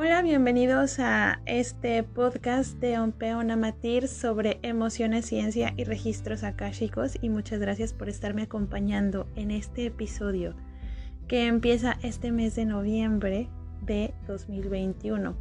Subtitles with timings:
[0.00, 7.28] Hola, bienvenidos a este podcast de Ompeona Matir sobre emociones, ciencia y registros chicos y
[7.30, 10.54] muchas gracias por estarme acompañando en este episodio
[11.26, 13.48] que empieza este mes de noviembre
[13.82, 15.36] de 2021.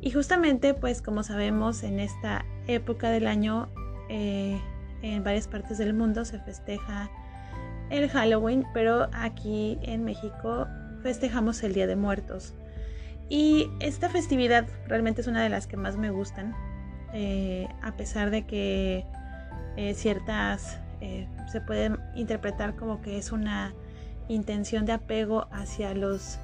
[0.00, 3.68] Y justamente pues como sabemos en esta época del año
[4.08, 4.58] eh,
[5.02, 7.10] en varias partes del mundo se festeja
[7.92, 10.66] el Halloween, pero aquí en México
[11.02, 12.54] festejamos el Día de Muertos.
[13.28, 16.54] Y esta festividad realmente es una de las que más me gustan,
[17.12, 19.04] eh, a pesar de que
[19.76, 23.74] eh, ciertas eh, se pueden interpretar como que es una
[24.28, 26.38] intención de apego hacia los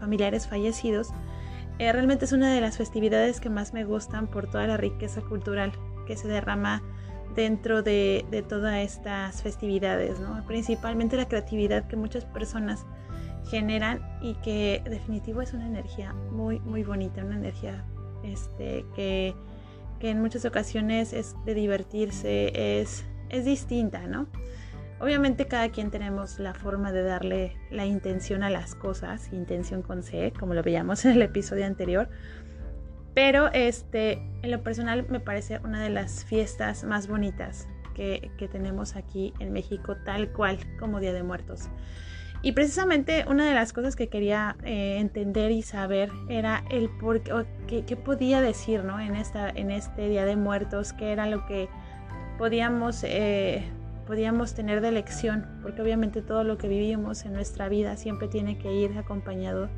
[0.00, 1.10] familiares fallecidos.
[1.78, 5.72] realmente es una de las festividades que más me gustan por toda la riqueza cultural
[6.06, 6.82] que se derrama
[7.34, 10.44] dentro de, de todas estas festividades, ¿no?
[10.46, 12.84] principalmente la creatividad que muchas personas
[13.48, 17.84] generan y que definitivo es una energía muy, muy bonita, una energía
[18.24, 19.34] este, que,
[19.98, 24.28] que en muchas ocasiones es de divertirse, es, es distinta, ¿no?
[25.00, 30.02] Obviamente cada quien tenemos la forma de darle la intención a las cosas, intención con
[30.02, 32.10] C, como lo veíamos en el episodio anterior.
[33.14, 38.48] Pero este, en lo personal me parece una de las fiestas más bonitas que, que
[38.48, 41.70] tenemos aquí en México, tal cual como Día de Muertos.
[42.42, 47.20] Y precisamente una de las cosas que quería eh, entender y saber era el por
[47.66, 48.98] qué, qué, podía decir ¿no?
[48.98, 51.68] en, esta, en este Día de Muertos, qué era lo que
[52.38, 53.62] podíamos, eh,
[54.06, 58.56] podíamos tener de lección, porque obviamente todo lo que vivimos en nuestra vida siempre tiene
[58.56, 59.68] que ir acompañado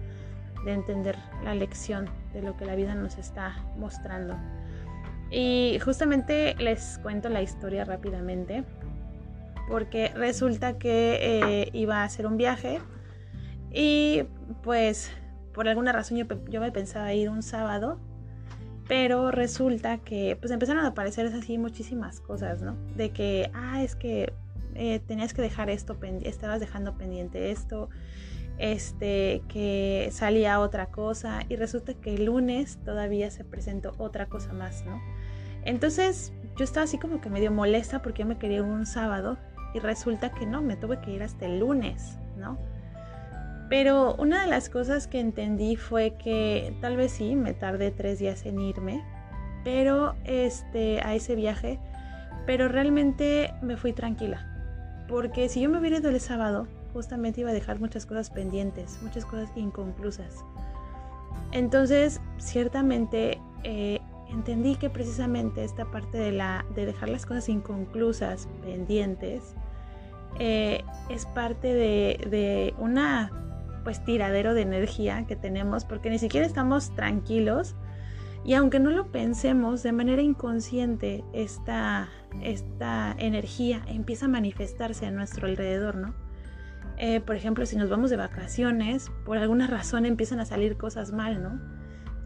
[0.65, 4.37] de entender la lección de lo que la vida nos está mostrando.
[5.31, 8.65] Y justamente les cuento la historia rápidamente
[9.69, 12.81] porque resulta que eh, iba a hacer un viaje
[13.73, 14.25] y
[14.63, 15.11] pues
[15.53, 17.99] por alguna razón yo, me pensaba ir un sábado,
[18.89, 22.77] pero resulta que pues empezaron a aparecer así muchísimas cosas, ¿no?
[22.97, 24.33] De que, ah, es que
[24.75, 27.91] eh, tenías que dejar esto, estabas dejando pendiente esto,
[28.59, 34.53] este, que salía otra cosa y resulta que el lunes todavía se presentó otra cosa
[34.53, 35.01] más, ¿no?
[35.65, 39.39] Entonces yo estaba así como que medio molesta porque yo me quería un sábado
[39.75, 42.59] y resulta que no, me tuve que ir hasta el lunes, ¿no?
[43.69, 48.19] Pero una de las cosas que entendí fue que tal vez sí, me tardé tres
[48.19, 49.03] días en irme,
[49.65, 51.79] pero este, a ese viaje,
[52.45, 54.47] pero realmente me fui tranquila.
[55.09, 58.99] Porque si yo me hubiera ido el sábado, justamente iba a dejar muchas cosas pendientes,
[59.03, 60.45] muchas cosas inconclusas.
[61.53, 68.49] Entonces, ciertamente eh, entendí que precisamente esta parte de, la, de dejar las cosas inconclusas,
[68.63, 69.55] pendientes,
[70.39, 73.31] eh, es parte de, de, una
[73.85, 77.75] pues tiradero de energía que tenemos porque ni siquiera estamos tranquilos
[78.45, 82.09] y aunque no lo pensemos de manera inconsciente esta,
[82.43, 86.15] esta energía empieza a manifestarse a nuestro alrededor, ¿no?
[86.99, 91.13] Eh, por ejemplo, si nos vamos de vacaciones, por alguna razón empiezan a salir cosas
[91.13, 91.61] mal, ¿no?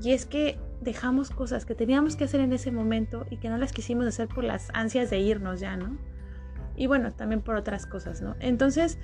[0.03, 3.57] Y es que dejamos cosas que teníamos que hacer en ese momento y que no
[3.57, 5.97] las quisimos hacer por las ansias de irnos ya, ¿no?
[6.77, 8.37] Y bueno, también por otras cosas, ¿no?
[8.41, 8.99] Entonces,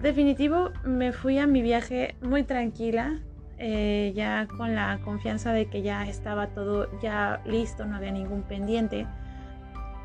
[0.00, 3.20] definitivo, me fui a mi viaje muy tranquila,
[3.58, 8.42] eh, ya con la confianza de que ya estaba todo ya listo, no había ningún
[8.42, 9.06] pendiente.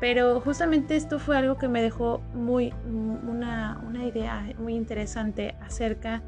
[0.00, 6.22] Pero justamente esto fue algo que me dejó muy una, una idea muy interesante acerca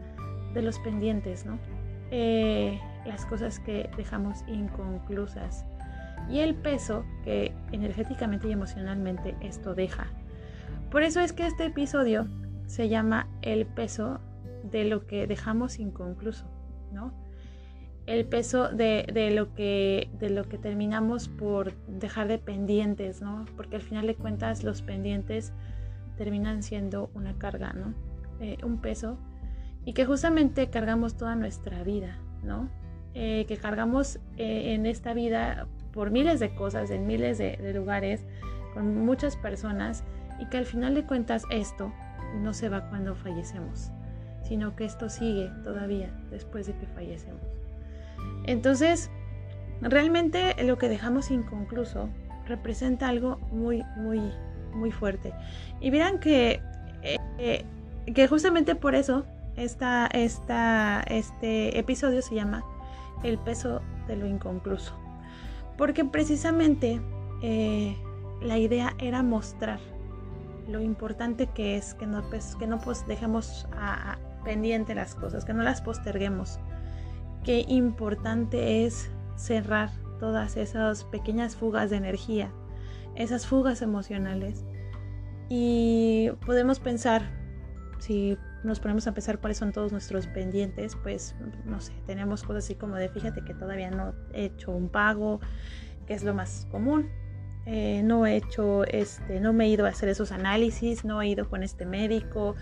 [0.54, 1.58] de los pendientes, ¿no?
[2.10, 5.66] Eh, las cosas que dejamos inconclusas
[6.30, 10.06] y el peso que energéticamente y emocionalmente esto deja.
[10.90, 12.26] Por eso es que este episodio
[12.66, 14.20] se llama el peso
[14.70, 16.46] de lo que dejamos inconcluso,
[16.92, 17.12] ¿no?
[18.08, 23.44] El peso de, de, lo que, de lo que terminamos por dejar de pendientes, ¿no?
[23.54, 25.52] Porque al final de cuentas los pendientes
[26.16, 27.92] terminan siendo una carga, ¿no?
[28.40, 29.18] Eh, un peso
[29.84, 32.68] y que justamente cargamos toda nuestra vida, ¿no?
[33.14, 38.24] Eh, que cargamos eh, en esta vida por miles de cosas, en miles de, lugares,
[38.74, 40.04] con muchas personas,
[40.38, 41.92] y que al final de cuentas esto
[42.36, 43.90] no se va cuando fallecemos,
[44.42, 47.42] sino que esto sigue todavía después de que fallecemos.
[48.48, 49.10] Entonces,
[49.82, 52.08] realmente lo que dejamos inconcluso
[52.46, 54.32] representa algo muy, muy,
[54.72, 55.34] muy fuerte.
[55.80, 56.62] Y verán que,
[57.02, 57.64] eh,
[58.14, 62.64] que justamente por eso esta, esta, este episodio se llama
[63.22, 64.94] El peso de lo inconcluso.
[65.76, 67.02] Porque precisamente
[67.42, 67.98] eh,
[68.40, 69.78] la idea era mostrar
[70.66, 73.68] lo importante que es que no, pues, que no pues, dejemos
[74.42, 76.58] pendiente las cosas, que no las posterguemos.
[77.44, 82.52] Qué importante es cerrar todas esas pequeñas fugas de energía,
[83.14, 84.64] esas fugas emocionales.
[85.48, 87.22] Y podemos pensar,
[87.98, 92.64] si nos ponemos a pensar cuáles son todos nuestros pendientes, pues no sé, tenemos cosas
[92.64, 95.40] así como de fíjate que todavía no he hecho un pago,
[96.06, 97.08] que es lo más común.
[97.70, 101.28] Eh, no he hecho, este, no me he ido a hacer esos análisis, no he
[101.28, 102.56] ido con este médico,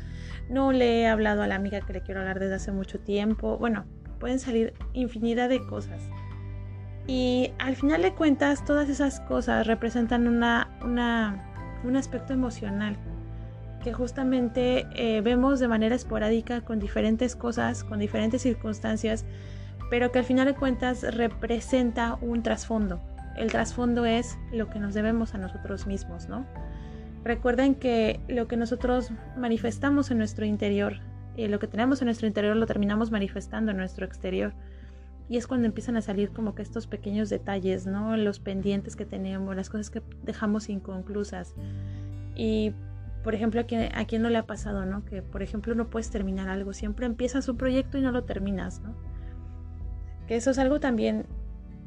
[0.48, 3.56] no le he hablado a la amiga que le quiero hablar desde hace mucho tiempo.
[3.56, 3.86] Bueno,
[4.18, 6.02] pueden salir infinidad de cosas.
[7.06, 12.96] Y al final de cuentas, todas esas cosas representan una, un aspecto emocional
[13.86, 19.24] que justamente eh, vemos de manera esporádica con diferentes cosas, con diferentes circunstancias,
[19.90, 23.00] pero que al final de cuentas representa un trasfondo.
[23.36, 26.44] El trasfondo es lo que nos debemos a nosotros mismos, ¿no?
[27.22, 31.00] Recuerden que lo que nosotros manifestamos en nuestro interior,
[31.36, 34.52] y lo que tenemos en nuestro interior lo terminamos manifestando en nuestro exterior.
[35.28, 38.16] Y es cuando empiezan a salir como que estos pequeños detalles, ¿no?
[38.16, 41.54] Los pendientes que tenemos, las cosas que dejamos inconclusas.
[42.36, 42.74] Y,
[43.24, 45.04] por ejemplo, a quien, a no le ha pasado, ¿no?
[45.04, 46.72] Que, por ejemplo, no puedes terminar algo.
[46.72, 48.94] Siempre empiezas su proyecto y no lo terminas, ¿no?
[50.28, 51.26] Que eso es algo también,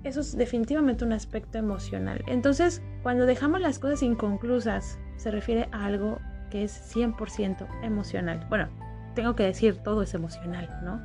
[0.03, 2.23] eso es definitivamente un aspecto emocional.
[2.27, 6.19] Entonces, cuando dejamos las cosas inconclusas, se refiere a algo
[6.49, 8.45] que es 100% emocional.
[8.49, 8.69] Bueno,
[9.19, 11.01] tengo que decir, todo es emocional, ¿no?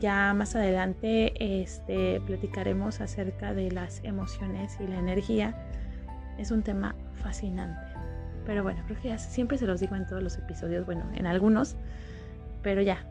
[0.00, 5.54] Ya más adelante este, platicaremos acerca de las emociones y la energía.
[6.38, 7.80] Es un tema fascinante.
[8.44, 11.24] Pero bueno, creo que ya siempre se los digo en todos los episodios, bueno, en
[11.24, 11.76] algunos,
[12.62, 13.06] pero ya,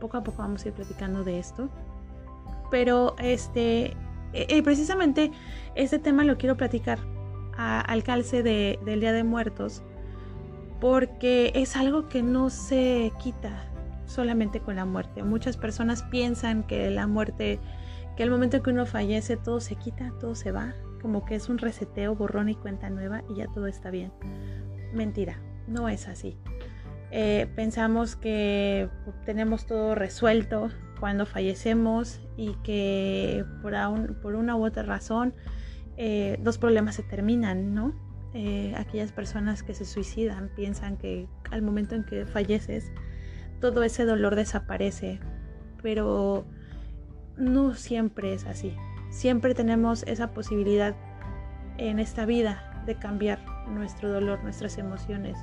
[0.00, 1.70] poco a poco vamos a ir platicando de esto.
[2.70, 3.96] Pero este,
[4.34, 5.30] e, e, precisamente
[5.76, 6.98] este tema lo quiero platicar
[7.56, 9.82] al calce del Día de Muertos,
[10.82, 13.70] porque es algo que no se quita,
[14.04, 15.22] solamente con la muerte.
[15.22, 17.60] Muchas personas piensan que la muerte,
[18.16, 21.48] que el momento que uno fallece todo se quita, todo se va, como que es
[21.48, 24.12] un reseteo, borrón y cuenta nueva y ya todo está bien.
[24.92, 25.38] Mentira,
[25.68, 26.36] no es así.
[27.12, 28.88] Eh, pensamos que
[29.24, 30.68] tenemos todo resuelto
[30.98, 35.32] cuando fallecemos y que por, una u otra razón
[35.96, 38.11] eh, dos problemas se terminan, ¿no?
[38.34, 42.90] Eh, aquellas personas que se suicidan piensan que al momento en que falleces
[43.60, 45.20] todo ese dolor desaparece,
[45.82, 46.46] pero
[47.36, 48.74] no siempre es así.
[49.10, 50.96] Siempre tenemos esa posibilidad
[51.76, 53.38] en esta vida de cambiar
[53.68, 55.38] nuestro dolor, nuestras emociones.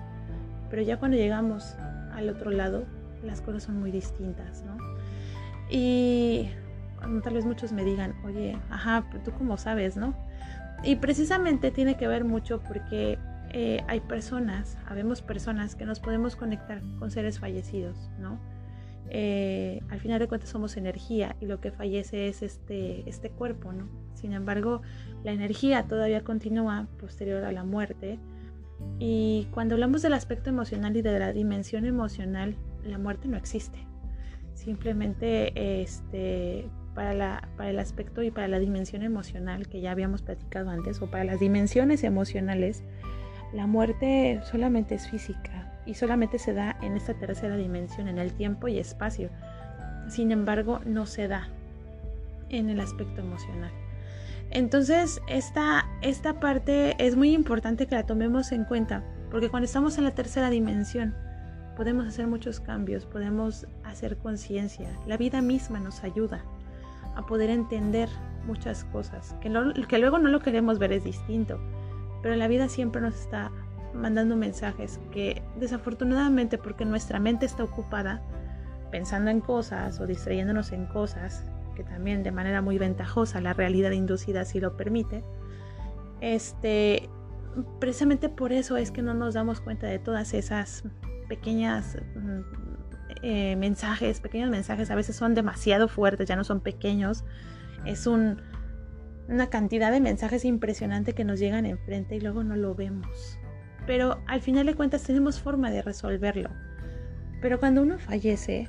[0.70, 1.76] Pero ya cuando llegamos
[2.14, 2.86] al otro lado,
[3.24, 4.78] las cosas son muy distintas, ¿no?
[5.70, 6.50] Y
[7.24, 10.16] tal vez muchos me digan, oye, ajá, pero tú cómo sabes, ¿no?
[10.84, 13.18] Y precisamente tiene que ver mucho porque
[13.52, 18.40] eh, hay personas, habemos personas que nos podemos conectar con seres fallecidos, ¿no?
[19.12, 23.74] Eh, al final de cuentas somos energía y lo que fallece es este, este cuerpo,
[23.74, 23.88] ¿no?
[24.14, 24.82] Sin embargo,
[25.24, 28.20] la energía todavía continúa posterior a la muerte.
[29.00, 33.80] Y cuando hablamos del aspecto emocional y de la dimensión emocional, la muerte no existe.
[34.54, 40.22] Simplemente este, para, la, para el aspecto y para la dimensión emocional que ya habíamos
[40.22, 42.84] platicado antes, o para las dimensiones emocionales,
[43.54, 48.34] la muerte solamente es física y solamente se da en esta tercera dimensión, en el
[48.34, 49.30] tiempo y espacio.
[50.10, 51.48] Sin embargo, no se da
[52.50, 53.72] en el aspecto emocional.
[54.52, 59.98] Entonces, esta, esta parte es muy importante que la tomemos en cuenta, porque cuando estamos
[59.98, 61.16] en la tercera dimensión,
[61.78, 64.90] podemos hacer muchos cambios, podemos hacer conciencia.
[65.08, 66.44] La vida misma nos ayuda
[67.20, 68.10] a poder entender
[68.46, 69.50] muchas cosas, que,
[69.88, 71.60] que luego no lo queremos ver es distinto
[72.22, 73.52] pero la vida siempre nos está
[73.94, 78.22] mandando mensajes que desafortunadamente porque nuestra mente está ocupada
[78.92, 81.46] pensando en cosas o distrayéndonos en cosas,
[81.76, 85.24] que también de manera muy ventajosa la realidad inducida sí lo permite,
[86.22, 87.10] este,
[87.80, 90.84] precisamente por eso es que no nos damos cuenta de todas esas
[91.28, 92.69] pequeñas mm,
[93.22, 97.24] eh, mensajes, pequeños mensajes, a veces son demasiado fuertes, ya no son pequeños,
[97.86, 98.42] es un
[99.30, 103.38] una cantidad de mensajes impresionante que nos llegan enfrente y luego no lo vemos.
[103.86, 106.50] Pero al final de cuentas tenemos forma de resolverlo.
[107.42, 108.68] Pero cuando uno fallece,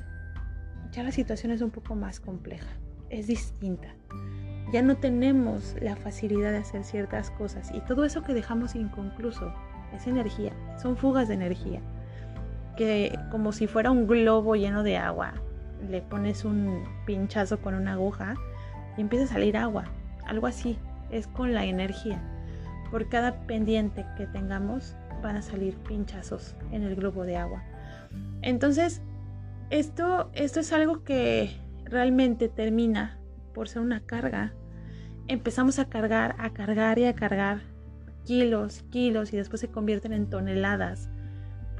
[0.91, 2.69] ya la situación es un poco más compleja,
[3.09, 3.95] es distinta.
[4.71, 9.53] Ya no tenemos la facilidad de hacer ciertas cosas y todo eso que dejamos inconcluso
[9.93, 11.81] es energía, son fugas de energía.
[12.75, 15.33] Que como si fuera un globo lleno de agua,
[15.89, 18.35] le pones un pinchazo con una aguja
[18.97, 19.85] y empieza a salir agua
[20.25, 20.77] algo así,
[21.11, 22.21] es con la energía.
[22.89, 27.63] Por cada pendiente que tengamos van a salir pinchazos en el globo de agua.
[28.41, 29.01] Entonces,
[29.69, 31.51] esto, esto es algo que
[31.85, 33.19] realmente termina
[33.53, 34.53] por ser una carga.
[35.27, 37.61] Empezamos a cargar, a cargar y a cargar
[38.25, 41.09] kilos, kilos y después se convierten en toneladas.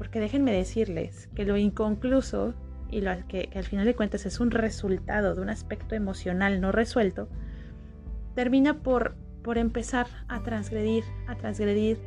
[0.02, 2.54] Porque déjenme decirles que lo inconcluso
[2.90, 6.72] y lo que, al final de cuentas es un resultado de un aspecto emocional no
[6.72, 7.28] resuelto,
[8.34, 12.00] termina por, por empezar a transgredir, a transgredir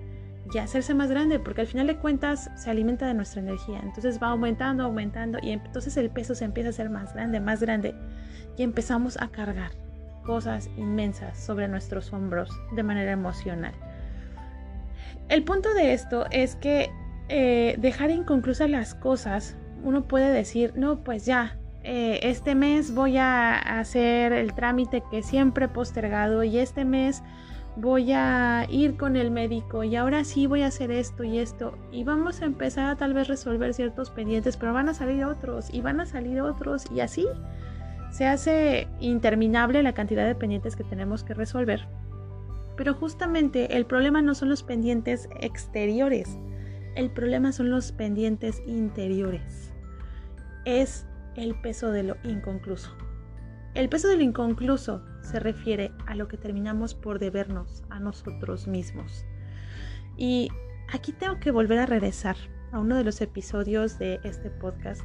[0.54, 3.80] y a hacerse más grande, porque al final de cuentas se alimenta de nuestra energía.
[3.82, 7.62] Entonces va aumentando, aumentando y entonces el peso se empieza a hacer más grande, más
[7.62, 7.96] grande
[8.58, 9.72] y empezamos a cargar
[10.26, 13.74] cosas inmensas sobre nuestros hombros de manera emocional.
[15.30, 16.90] El punto de esto es que
[17.30, 23.18] eh, dejar inconclusas las cosas, uno puede decir, no, pues ya, eh, este mes voy
[23.18, 27.22] a hacer el trámite que siempre he postergado y este mes
[27.76, 31.78] voy a ir con el médico y ahora sí voy a hacer esto y esto
[31.92, 35.72] y vamos a empezar a tal vez resolver ciertos pendientes, pero van a salir otros
[35.72, 37.28] y van a salir otros y así
[38.12, 41.86] se hace interminable la cantidad de pendientes que tenemos que resolver.
[42.78, 46.38] Pero justamente el problema no son los pendientes exteriores,
[46.96, 49.74] el problema son los pendientes interiores.
[50.66, 52.96] Es el peso de lo inconcluso.
[53.74, 58.68] El peso de lo inconcluso se refiere a lo que terminamos por debernos a nosotros
[58.68, 59.26] mismos.
[60.18, 60.50] Y
[60.94, 62.38] aquí tengo que volver a regresar
[62.72, 65.04] a uno de los episodios de este podcast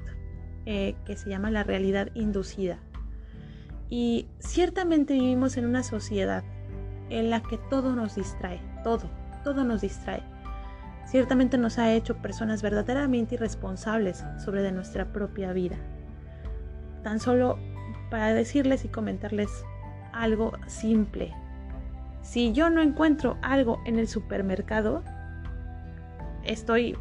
[0.67, 2.79] eh, que se llama La realidad inducida.
[3.89, 6.45] Y ciertamente vivimos en una sociedad
[7.09, 9.11] en la que todo nos distrae, todo,
[9.43, 10.23] todo nos distrae.
[11.11, 15.75] Ciertamente nos ha hecho personas verdaderamente irresponsables sobre de nuestra propia vida.
[17.02, 17.59] Tan solo
[18.11, 19.50] para decirles y comentarles
[20.12, 21.35] algo simple.
[22.23, 25.02] Si yo no encuentro algo en el supermercado,
[26.45, 26.97] estoy,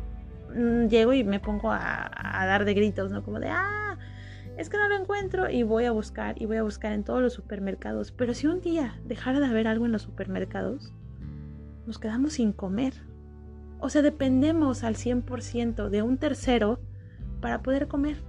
[0.56, 2.10] mm, llego y me pongo a,
[2.48, 3.24] dar de gritos, ¿no?
[3.24, 3.96] Como de, ah,
[4.58, 7.22] es que no lo encuentro y voy a buscar y voy a buscar en todos
[7.22, 8.12] los supermercados.
[8.12, 10.92] Pero si un día dejara de haber algo en los supermercados,
[11.86, 13.09] nos quedamos sin comer.
[13.80, 16.80] O sea, dependemos al 100% de un tercero
[17.42, 18.22] para poder comer.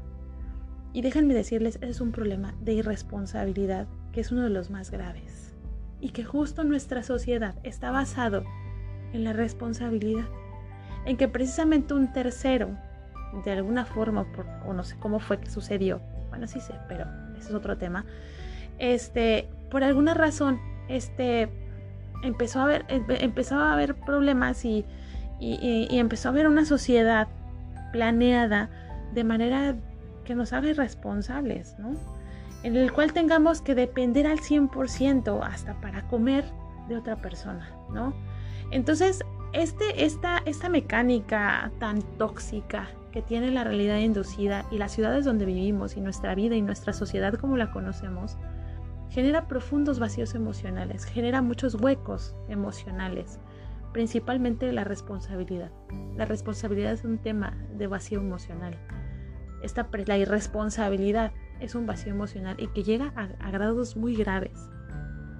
[0.93, 5.55] Y déjenme decirles, es un problema de irresponsabilidad que es uno de los más graves.
[6.01, 8.45] Y que justo nuestra sociedad está basado
[9.13, 10.27] en la responsabilidad.
[11.05, 12.77] En que precisamente un tercero,
[13.45, 14.27] de alguna forma,
[14.67, 18.05] o no sé cómo fue que sucedió, bueno, sí sé, pero ese es otro tema.
[18.79, 21.49] Este, por alguna razón, este,
[22.23, 24.85] empezó a haber, empezó a haber problemas y,
[25.41, 27.29] y, empezó a haber una sociedad
[27.93, 28.71] planeada
[29.15, 29.75] de manera
[30.25, 31.95] que nos haga irresponsables, ¿no?
[32.63, 36.45] En el cual tengamos que depender al 100% hasta para comer
[36.89, 38.13] de otra persona, ¿no?
[38.71, 45.25] Entonces, este, esta, esta mecánica tan tóxica que tiene la realidad inducida y las ciudades
[45.25, 48.37] donde vivimos y nuestra vida y nuestra sociedad como la conocemos,
[49.09, 53.41] genera profundos vacíos emocionales, genera muchos huecos emocionales,
[53.93, 55.71] principalmente la responsabilidad.
[56.17, 58.77] La responsabilidad es un tema de vacío emocional.
[59.63, 64.59] Esta, la irresponsabilidad es un vacío emocional y que llega a, a grados muy graves.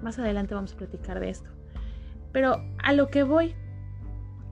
[0.01, 1.49] Más adelante vamos a platicar de esto.
[2.31, 3.55] Pero a lo que voy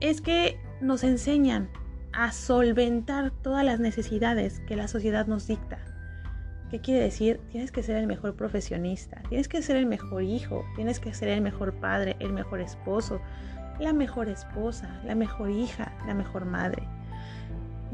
[0.00, 1.70] es que nos enseñan
[2.12, 5.78] a solventar todas las necesidades que la sociedad nos dicta.
[6.70, 7.40] ¿Qué quiere decir?
[7.50, 11.28] Tienes que ser el mejor profesionista, tienes que ser el mejor hijo, tienes que ser
[11.28, 13.20] el mejor padre, el mejor esposo,
[13.80, 16.86] la mejor esposa, la mejor hija, la mejor madre.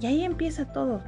[0.00, 1.02] Y ahí empieza todo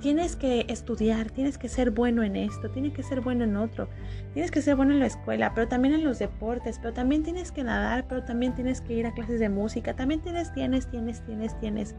[0.00, 3.88] tienes que estudiar, tienes que ser bueno en esto, tienes que ser bueno en otro,
[4.32, 7.50] tienes que ser bueno en la escuela, pero también en los deportes, pero también tienes
[7.50, 11.24] que nadar, pero también tienes que ir a clases de música, también tienes, tienes, tienes,
[11.24, 11.94] tienes, tienes.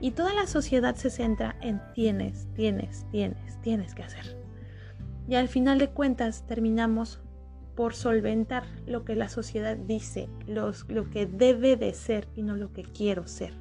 [0.00, 4.36] Y toda la sociedad se centra en tienes, tienes, tienes, tienes que hacer.
[5.26, 7.20] Y al final de cuentas terminamos
[7.78, 12.56] por solventar lo que la sociedad dice, los, lo que debe de ser y no
[12.56, 13.52] lo que quiero ser.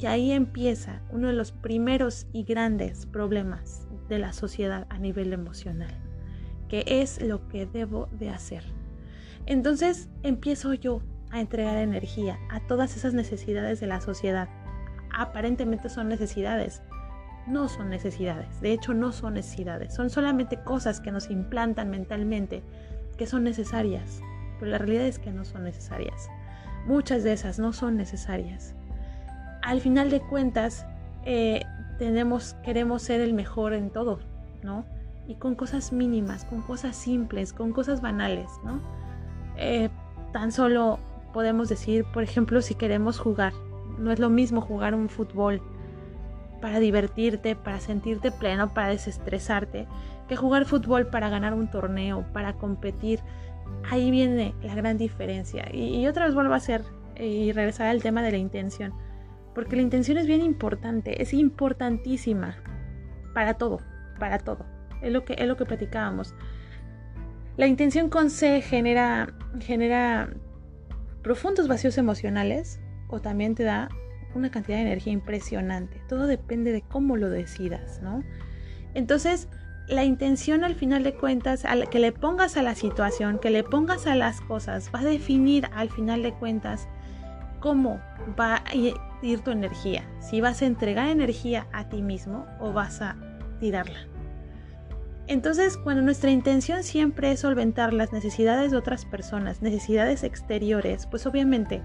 [0.00, 5.32] Y ahí empieza uno de los primeros y grandes problemas de la sociedad a nivel
[5.32, 5.94] emocional,
[6.68, 8.64] que es lo que debo de hacer.
[9.46, 11.00] Entonces empiezo yo
[11.30, 14.48] a entregar energía a todas esas necesidades de la sociedad.
[15.16, 16.82] Aparentemente son necesidades,
[17.46, 22.64] no son necesidades, de hecho no son necesidades, son solamente cosas que nos implantan mentalmente
[23.16, 24.20] que son necesarias,
[24.58, 26.28] pero la realidad es que no son necesarias.
[26.86, 28.74] Muchas de esas no son necesarias
[29.66, 30.86] al final de cuentas
[31.24, 31.64] eh,
[31.98, 34.20] queremos ser el mejor en todo,
[34.62, 34.84] ¿no?
[35.26, 38.80] Y con cosas mínimas, con cosas simples, con cosas banales, ¿no?
[39.56, 39.88] Eh,
[40.32, 41.00] tan solo
[41.32, 43.52] podemos decir, por ejemplo, si queremos jugar,
[43.98, 45.60] no es lo mismo jugar un fútbol
[46.60, 49.88] para divertirte, para sentirte pleno, para desestresarte,
[50.26, 53.20] que jugar fútbol para ganar un torneo, para competir.
[53.90, 55.68] Ahí viene la gran diferencia.
[55.72, 56.82] Y, otra vez vuelvo a hacer
[57.18, 58.92] y regresar al tema de la intención.
[59.54, 62.56] Porque la intención es bien importante, es importantísima
[63.34, 63.78] para todo,
[64.18, 64.66] para todo.
[65.02, 66.34] Es lo que, es lo que platicábamos.
[67.56, 70.30] La intención con C genera, genera
[71.22, 73.88] profundos vacíos emocionales o también te da
[74.34, 76.00] una cantidad de energía impresionante.
[76.08, 78.22] Todo depende de cómo lo decidas, ¿no?
[78.94, 79.48] Entonces,
[79.88, 84.06] la intención al final de cuentas, que le pongas a la situación, que le pongas
[84.06, 86.88] a las cosas, va a definir al final de cuentas
[87.60, 88.00] cómo
[88.38, 90.04] va a ir tu energía.
[90.20, 93.16] Si vas a entregar energía a ti mismo o vas a
[93.60, 93.98] tirarla.
[95.28, 101.26] Entonces, cuando nuestra intención siempre es solventar las necesidades de otras personas, necesidades exteriores, pues
[101.26, 101.82] obviamente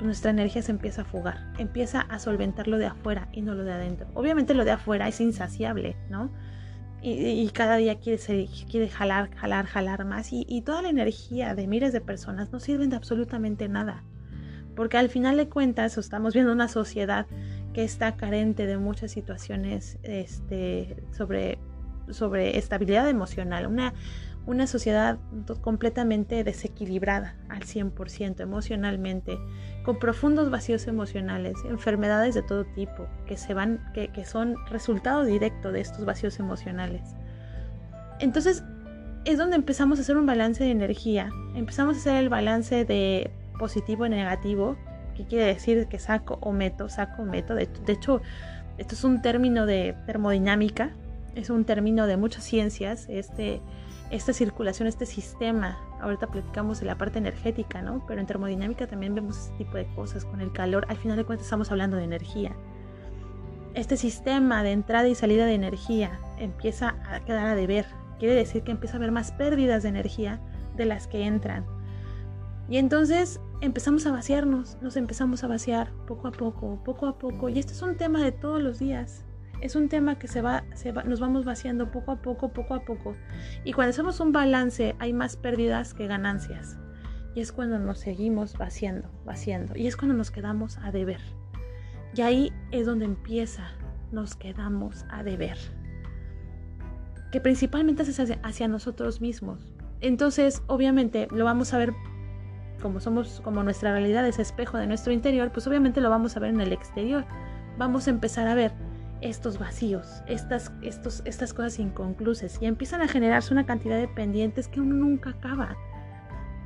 [0.00, 3.54] pues nuestra energía se empieza a fugar, empieza a solventar lo de afuera y no
[3.54, 4.08] lo de adentro.
[4.14, 6.32] Obviamente lo de afuera es insaciable, ¿no?
[7.02, 8.20] Y, cada día quiere,
[8.70, 12.60] quiere jalar, jalar, jalar más y, y toda la energía de miles de personas no
[12.60, 14.04] sirven de absolutamente nada.
[14.76, 17.26] Porque al final de cuentas estamos viendo una sociedad
[17.72, 21.58] que está carente de muchas situaciones este, sobre,
[22.10, 23.94] sobre estabilidad emocional, una,
[24.46, 25.18] una sociedad
[25.60, 29.38] completamente desequilibrada al 100% emocionalmente,
[29.84, 35.24] con profundos vacíos emocionales, enfermedades de todo tipo que, se van, que, que son resultado
[35.24, 37.02] directo de estos vacíos emocionales.
[38.18, 38.64] Entonces
[39.24, 43.30] es donde empezamos a hacer un balance de energía, empezamos a hacer el balance de
[43.58, 44.76] positivo y negativo,
[45.14, 47.54] que quiere decir que saco o meto, saco o meto.
[47.54, 48.22] De, de hecho,
[48.78, 50.92] esto es un término de termodinámica,
[51.34, 53.60] es un término de muchas ciencias, este
[54.10, 55.78] esta circulación, este sistema.
[56.00, 58.04] Ahorita platicamos de la parte energética, ¿no?
[58.06, 60.84] Pero en termodinámica también vemos este tipo de cosas con el calor.
[60.88, 62.52] Al final de cuentas estamos hablando de energía.
[63.74, 67.86] Este sistema de entrada y salida de energía empieza a quedar a deber.
[68.18, 70.40] Quiere decir que empieza a haber más pérdidas de energía
[70.76, 71.64] de las que entran.
[72.68, 77.48] Y entonces empezamos a vaciarnos, nos empezamos a vaciar poco a poco, poco a poco.
[77.48, 79.24] Y este es un tema de todos los días
[79.60, 82.74] es un tema que se va, se va, nos vamos vaciando poco a poco, poco
[82.74, 83.16] a poco.
[83.64, 86.78] Y cuando hacemos un balance hay más pérdidas que ganancias.
[87.34, 89.76] Y es cuando nos seguimos vaciando, vaciando.
[89.76, 91.20] Y es cuando nos quedamos a deber.
[92.14, 93.68] Y ahí es donde empieza,
[94.10, 95.56] nos quedamos a deber.
[97.30, 99.72] Que principalmente es hacia, hacia nosotros mismos.
[100.00, 101.92] Entonces, obviamente, lo vamos a ver
[102.80, 106.40] como somos, como nuestra realidad es espejo de nuestro interior, pues obviamente lo vamos a
[106.40, 107.24] ver en el exterior.
[107.78, 108.72] Vamos a empezar a ver
[109.20, 114.68] estos vacíos, estas, estos, estas cosas inconclusas y empiezan a generarse una cantidad de pendientes
[114.68, 115.76] que nunca acaba.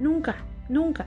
[0.00, 0.36] Nunca,
[0.68, 1.06] nunca.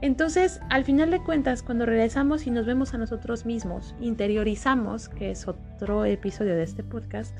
[0.00, 5.30] Entonces, al final de cuentas, cuando regresamos y nos vemos a nosotros mismos, interiorizamos, que
[5.30, 7.36] es otro episodio de este podcast,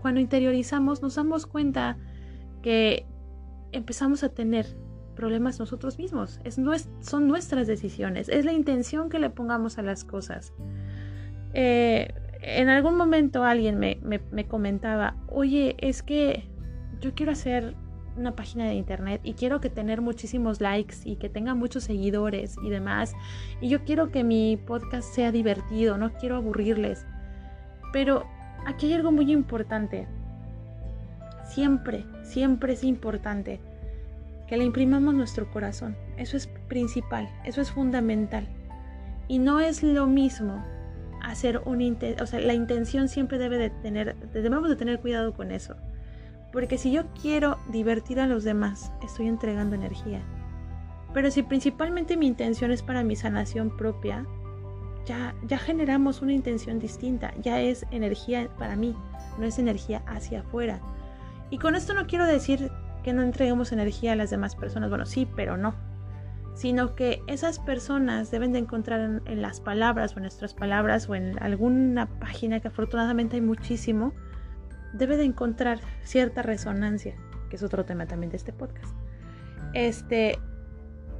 [0.00, 1.96] cuando interiorizamos nos damos cuenta
[2.62, 3.04] que
[3.72, 4.66] empezamos a tener
[5.16, 6.40] problemas nosotros mismos.
[6.44, 6.60] Es,
[7.00, 10.52] son nuestras decisiones, es la intención que le pongamos a las cosas.
[11.52, 16.44] Eh, en algún momento alguien me, comentaba, oye, es que
[17.00, 17.74] yo quiero hacer
[18.16, 22.56] una página de internet y quiero que tener muchísimos likes y que tenga muchos seguidores
[22.62, 23.14] y demás.
[23.60, 27.06] Y yo quiero que mi podcast sea divertido, no quiero aburrirles.
[27.92, 28.26] Pero
[28.66, 30.06] aquí hay algo muy importante.
[31.44, 33.60] Siempre, siempre es importante
[34.46, 35.96] que le imprimamos nuestro corazón.
[36.16, 38.46] Eso es principal, eso es fundamental.
[39.28, 40.64] Y no es lo mismo
[41.28, 45.50] hacer un o sea, la intención siempre debe de tener, debemos de tener cuidado con
[45.50, 45.76] eso.
[46.52, 50.22] Porque si yo quiero divertir a los demás, estoy entregando energía.
[51.12, 54.26] Pero si principalmente mi intención es para mi sanación propia,
[55.04, 58.94] ya, ya generamos una intención distinta, ya es energía para mí,
[59.38, 60.80] no es energía hacia afuera.
[61.50, 62.70] Y con esto no quiero decir
[63.02, 65.74] que no entreguemos energía a las demás personas, bueno, sí, pero no
[66.58, 71.14] sino que esas personas deben de encontrar en, las palabras o en nuestras palabras o
[71.14, 74.12] en alguna página que afortunadamente hay muchísimo,
[74.92, 77.14] debe de encontrar cierta resonancia,
[77.48, 78.92] que es otro tema también de este podcast.
[79.72, 80.36] Este,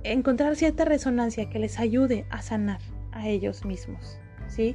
[0.03, 2.81] encontrar cierta resonancia que les ayude a sanar
[3.13, 4.75] a ellos mismos, ¿sí?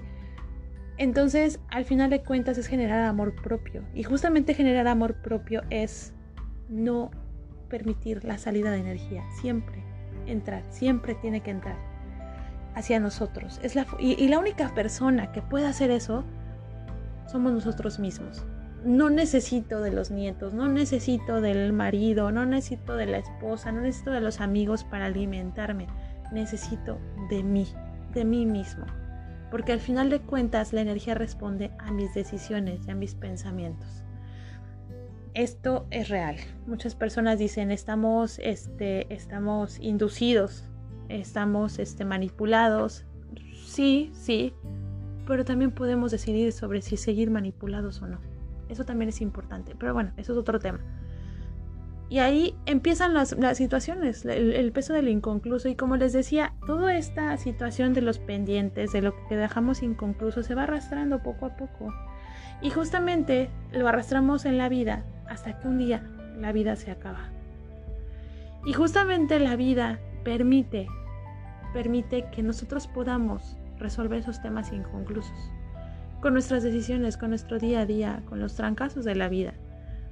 [0.97, 6.13] Entonces, al final de cuentas es generar amor propio y justamente generar amor propio es
[6.69, 7.11] no
[7.67, 9.82] permitir la salida de energía, siempre
[10.27, 11.75] entrar, siempre tiene que entrar
[12.75, 13.59] hacia nosotros.
[13.63, 16.23] Es la, y, la única persona que puede hacer eso
[17.27, 18.45] somos nosotros mismos.
[18.83, 23.81] No necesito de los nietos, no necesito del marido, no necesito de la esposa, no
[23.81, 25.87] necesito de los amigos para alimentarme.
[26.33, 27.67] Necesito de mí,
[28.13, 28.85] de mí mismo,
[29.51, 34.02] porque al final de cuentas la energía responde a mis decisiones y a mis pensamientos.
[35.33, 36.35] Esto es real.
[36.67, 40.63] Muchas personas dicen estamos, este, estamos inducidos,
[41.09, 43.05] estamos este, manipulados.
[43.65, 44.53] Sí, sí,
[45.25, 48.19] pero también podemos decidir sobre si seguir manipulados o no.
[48.69, 50.79] Eso también es importante, pero bueno, eso es otro tema.
[52.09, 55.67] Y ahí empiezan las, situaciones, el, peso del inconcluso.
[55.67, 60.43] Y como les decía, toda esta situación de los pendientes, de lo que dejamos inconcluso,
[60.43, 61.91] se va arrastrando poco a poco.
[62.61, 66.03] Y justamente lo arrastramos en la vida hasta que un día
[66.37, 67.29] la vida se acaba.
[68.65, 70.87] Y justamente la vida permite,
[71.73, 75.51] permite que nosotros podamos resolver esos temas inconclusos.
[76.21, 79.53] Con nuestras decisiones, con nuestro día a día, con los trancazos de la vida.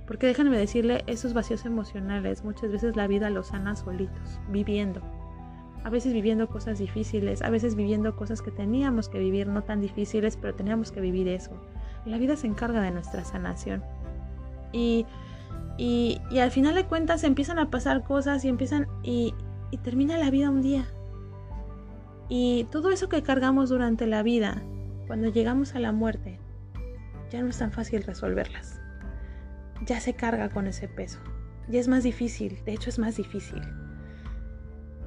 [0.05, 5.01] Porque déjenme decirle, esos vacíos emocionales muchas veces la vida los sana solitos, viviendo.
[5.85, 9.79] A veces viviendo cosas difíciles, a veces viviendo cosas que teníamos que vivir, no tan
[9.79, 11.51] difíciles, pero teníamos que vivir eso.
[12.05, 13.83] La vida se encarga de nuestra sanación.
[14.71, 15.05] Y,
[15.77, 19.33] y, al final de cuentas empiezan a pasar cosas y empiezan y,
[19.69, 20.85] y termina la vida un día.
[22.29, 24.61] Y todo eso que cargamos durante la vida,
[25.07, 26.39] cuando llegamos a la muerte,
[27.29, 28.81] ya no es tan fácil resolverlas
[29.85, 31.19] ya se carga con ese peso.
[31.69, 33.61] Y es más difícil, de hecho es más difícil.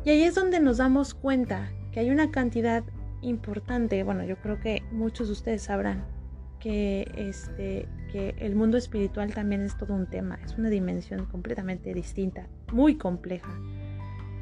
[0.04, 2.84] Y ahí es donde nos damos cuenta que hay una cantidad
[3.22, 6.04] importante, bueno, yo creo que muchos de ustedes sabrán
[6.64, 11.92] que, este, que el mundo espiritual también es todo un tema, es una dimensión completamente
[11.92, 13.52] distinta, muy compleja.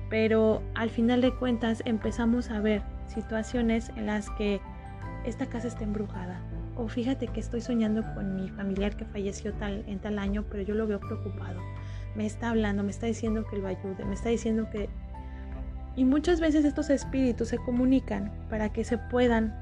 [0.08, 4.60] Pero al final de cuentas empezamos a ver situaciones en las que
[5.26, 6.40] esta casa está embrujada,
[6.76, 10.62] o fíjate que estoy soñando con mi familiar que falleció tal, en tal año, pero
[10.62, 11.60] yo lo veo preocupado.
[12.14, 14.88] Me está hablando, me está diciendo que lo ayude, me está diciendo que...
[15.96, 19.52] Y muchas veces estos espíritus se comunican para que se puedan,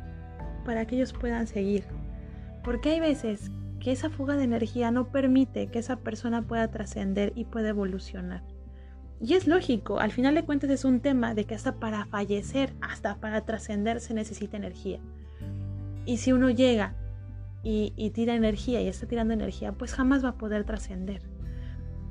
[0.66, 1.84] para que ellos puedan seguir.
[2.62, 7.32] Porque hay veces que esa fuga de energía no permite que esa persona pueda trascender
[7.34, 8.42] y pueda evolucionar.
[9.22, 12.72] Y es lógico, al final de cuentas es un tema de que hasta para fallecer,
[12.80, 15.00] hasta para trascender se necesita energía.
[16.06, 16.94] Y si uno llega
[17.62, 21.20] y, tira energía y está tirando energía, pues jamás va a poder trascender.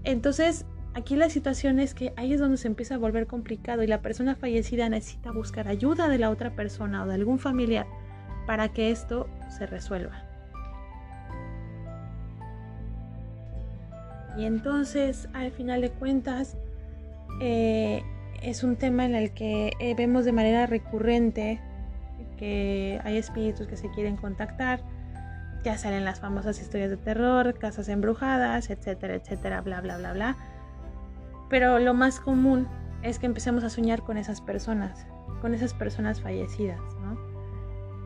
[0.03, 3.87] Entonces, aquí la situación es que ahí es donde se empieza a volver complicado y
[3.87, 7.87] la persona fallecida necesita buscar ayuda de la otra persona o de algún familiar
[8.45, 10.28] para que esto se resuelva.
[14.39, 16.55] Y entonces, al final de cuentas,
[17.41, 18.03] eh,
[18.41, 21.59] es un tema en el que eh, vemos de manera recurrente
[22.37, 24.79] que hay espíritus que se quieren contactar,
[25.65, 30.37] ya salen las famosas historias de terror, casas embrujadas, etcétera, etcétera, bla, bla, bla, bla.
[31.49, 32.65] Pero lo más común
[33.03, 35.05] es que empecemos a soñar con esas personas,
[35.41, 37.19] con esas personas fallecidas, ¿no?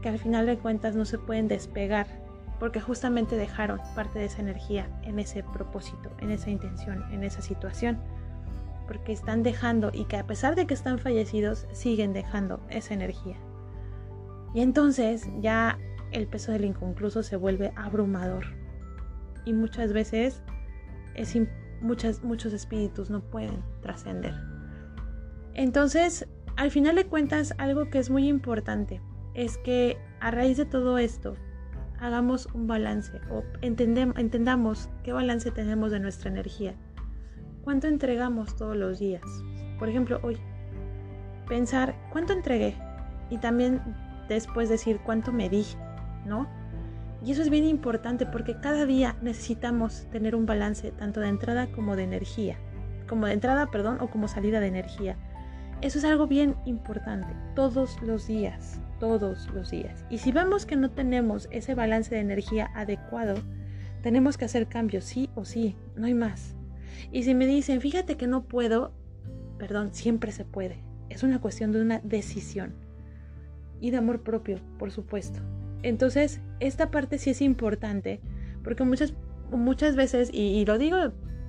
[0.02, 2.08] Que al final de cuentas no se pueden despegar
[2.64, 7.42] porque justamente dejaron parte de esa energía en ese propósito, en esa intención, en esa
[7.42, 8.00] situación.
[8.88, 13.36] Porque están dejando y que a pesar de que están fallecidos, siguen dejando esa energía.
[14.54, 15.78] Y entonces ya
[16.14, 18.46] el peso del inconcluso se vuelve abrumador.
[19.44, 20.42] Y muchas veces
[21.16, 21.38] es
[21.82, 24.36] muchas, muchos espíritus no pueden trascender.
[25.54, 29.02] Entonces, al final de cuentas, algo que es muy importante
[29.34, 31.36] es que a raíz de todo esto,
[32.04, 36.76] hagamos un balance o entendamos qué balance tenemos de nuestra energía.
[37.64, 39.24] ¿Cuánto entregamos todos los días?
[39.80, 40.38] Por ejemplo, hoy,
[41.48, 42.76] pensar cuánto entregué
[43.30, 43.82] y también
[44.28, 45.66] después decir cuánto me di,
[46.26, 46.46] ¿no?
[47.26, 51.72] Y eso es bien importante porque cada día necesitamos tener un balance tanto de entrada
[51.72, 52.58] como de energía,
[53.08, 55.16] como de entrada, perdón, o como salida de energía.
[55.82, 60.06] Eso es algo bien importante, todos los días, todos los días.
[60.10, 63.36] Y si vemos que no tenemos ese balance de energía adecuado,
[64.02, 66.56] tenemos que hacer cambios, sí o sí, no hay más.
[67.12, 68.94] Y si me dicen, fíjate que no puedo,
[69.58, 70.84] perdón, siempre se puede.
[71.10, 72.74] Es una cuestión de una decisión
[73.80, 75.40] y de amor propio, por supuesto.
[75.84, 78.22] Entonces, esta parte sí es importante,
[78.64, 79.14] porque muchas,
[79.52, 80.98] muchas veces, y, lo digo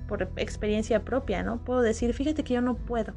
[0.07, 1.63] por experiencia propia, ¿no?
[1.63, 3.13] Puedo decir, fíjate que yo no puedo.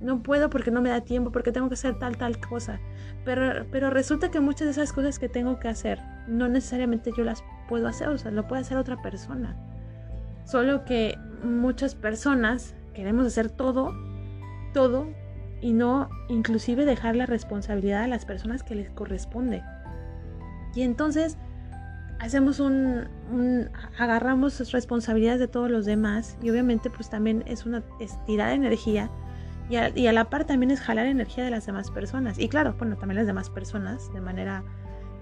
[0.00, 2.80] No puedo porque no me da tiempo, porque tengo que hacer tal, tal cosa.
[3.24, 7.24] Pero, pero resulta que muchas de esas cosas que tengo que hacer, no necesariamente yo
[7.24, 9.56] las puedo hacer, o sea, lo puede hacer otra persona.
[10.44, 13.92] Solo que muchas personas queremos hacer todo,
[14.72, 15.08] todo,
[15.60, 19.62] y no inclusive dejar la responsabilidad a las personas que les corresponde.
[20.74, 21.38] Y entonces
[22.18, 23.08] hacemos un,
[23.98, 29.10] agarramos responsabilidades de todos los demás y obviamente pues también es una estirada de energía
[29.68, 32.38] Y a, la par también es jalar energía de las demás personas.
[32.38, 34.62] Y claro, bueno, también las demás personas, de manera,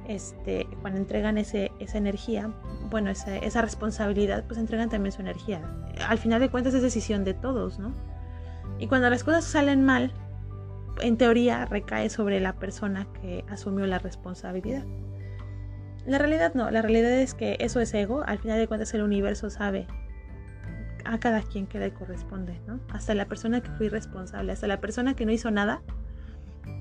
[0.07, 2.51] este, cuando entregan ese, esa energía,
[2.91, 5.63] bueno, esa, esa responsabilidad, pues entregan también su energía.
[6.07, 7.95] Al final de cuentas es decisión de todos, ¿no?
[8.79, 10.13] Y cuando las cosas salen mal,
[11.01, 14.85] en teoría recae sobre la persona que asumió la responsabilidad.
[16.07, 19.03] La realidad no, la realidad es que eso es ego, al final de cuentas el
[19.03, 19.87] universo sabe
[21.05, 22.81] a cada quien que le corresponde, ¿no?
[22.93, 25.83] Hasta la persona que fue irresponsable, hasta la persona que no hizo nada,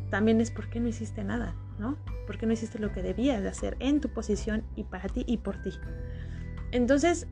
[0.10, 1.98] también es porque no hiciste nada, ¿no?
[2.28, 5.38] Porque no hiciste lo que debías de hacer en tu posición y para ti y
[5.38, 5.72] por ti.
[6.72, 7.28] Entonces,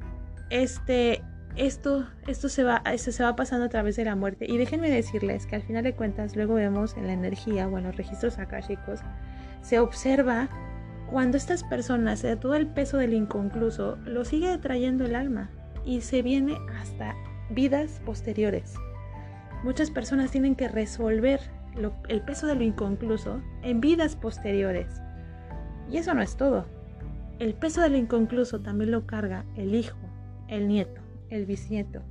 [0.50, 1.24] este,
[1.56, 4.46] esto, esto se va, esto se va pasando a través de la muerte.
[4.50, 7.86] Y déjenme decirles que al final de cuentas, luego vemos en la energía o en
[7.86, 9.00] los registros akáshicos,
[9.62, 10.50] se observa
[11.10, 15.50] cuando estas personas, todo el peso del inconcluso, lo sigue trayendo el alma
[15.86, 17.16] y se viene hasta
[17.50, 18.76] vidas posteriores.
[19.64, 21.40] Muchas personas tienen que resolver
[22.08, 25.02] el peso de lo inconcluso en vidas posteriores.
[25.90, 26.66] Y eso no es todo.
[27.40, 29.98] El peso de lo inconcluso también lo carga el hijo,
[30.48, 32.02] el nieto, el bisnieto,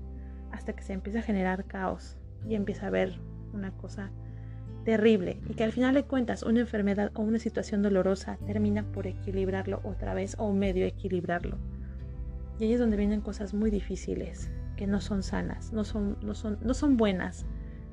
[0.53, 2.17] hasta que se empieza a generar caos
[2.49, 3.21] y empieza a haber
[3.53, 4.11] una cosa
[4.85, 9.07] terrible y que al final de cuentas una enfermedad o una situación dolorosa termina por
[9.07, 11.59] equilibrarlo otra vez o medio equilibrarlo.
[12.61, 16.35] Y ahí es donde vienen cosas muy difíciles, que no son sanas, no son, no
[16.35, 17.47] son, no son buenas,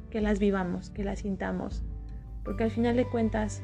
[0.09, 1.85] que las vivamos, que las sintamos.
[2.43, 3.63] Porque al final de cuentas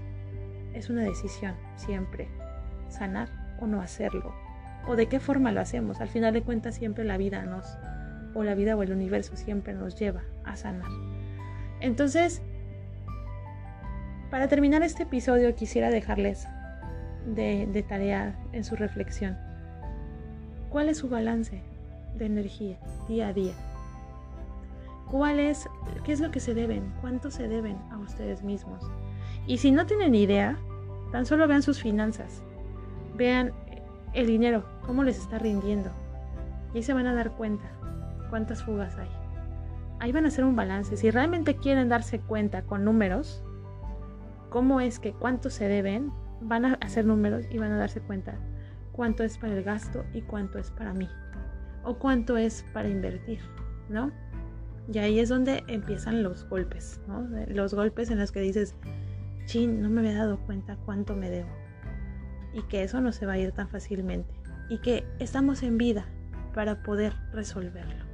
[0.74, 2.30] es una decisión siempre,
[2.88, 3.28] sanar
[3.60, 4.34] o no hacerlo.
[4.88, 6.00] O de qué forma lo hacemos.
[6.00, 7.78] Al final de cuentas siempre la vida nos,
[8.34, 10.90] o la vida o el universo siempre nos lleva a sanar.
[11.82, 12.42] Entonces,
[14.32, 16.48] para terminar este episodio quisiera dejarles
[17.28, 19.38] de, de tarea en su reflexión
[20.74, 21.62] ¿Cuál es su balance
[22.18, 23.54] de energía día a día?
[25.12, 25.70] ¿Cuál es,
[26.04, 26.92] qué es lo que se deben?
[27.00, 28.84] ¿Cuánto se deben a ustedes mismos?
[29.46, 30.58] Y si no tienen idea,
[31.12, 32.42] tan solo vean sus finanzas.
[33.16, 33.52] Vean
[34.14, 35.92] el dinero, cómo les está rindiendo.
[36.74, 37.70] Y ahí se van a dar cuenta
[38.32, 39.10] cuántas fugas hay.
[40.00, 40.98] Ahí van a hacer un balance.
[40.98, 43.44] Si realmente quieren darse cuenta con números,
[44.50, 48.40] cómo es que cuánto se deben, van a hacer números y van a darse cuenta
[48.94, 51.10] cuánto es para el gasto y cuánto es para mí.
[51.84, 53.40] O cuánto es para invertir,
[53.90, 54.12] ¿no?
[54.92, 57.28] Y ahí es donde empiezan los golpes, ¿no?
[57.48, 58.76] Los golpes en los que dices,
[59.46, 61.50] chin, no me había dado cuenta cuánto me debo.
[62.54, 64.34] Y que eso no se va a ir tan fácilmente.
[64.70, 66.06] Y que estamos en vida
[66.54, 68.06] para poder resolverlo.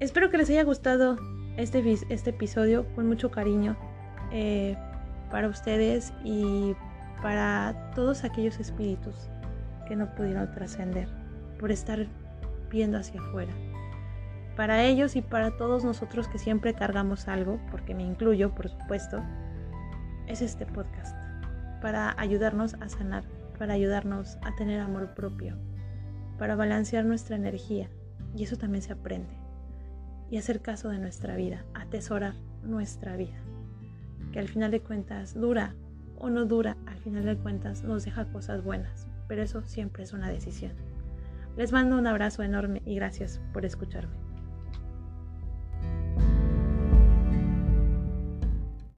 [0.00, 1.18] Espero que les haya gustado
[1.56, 3.76] este, este episodio con mucho cariño
[4.32, 4.76] eh,
[5.30, 6.74] para ustedes y
[7.22, 9.28] para todos aquellos espíritus
[9.86, 11.08] que no pudieron trascender
[11.58, 12.06] por estar
[12.70, 13.52] viendo hacia afuera.
[14.56, 19.22] Para ellos y para todos nosotros que siempre cargamos algo, porque me incluyo, por supuesto,
[20.26, 21.16] es este podcast,
[21.80, 23.24] para ayudarnos a sanar,
[23.58, 25.56] para ayudarnos a tener amor propio,
[26.38, 27.88] para balancear nuestra energía,
[28.34, 29.32] y eso también se aprende,
[30.28, 33.38] y hacer caso de nuestra vida, atesorar nuestra vida,
[34.32, 35.74] que al final de cuentas dura
[36.20, 40.12] o no dura, al final de cuentas nos deja cosas buenas, pero eso siempre es
[40.12, 40.72] una decisión.
[41.56, 44.27] Les mando un abrazo enorme y gracias por escucharme.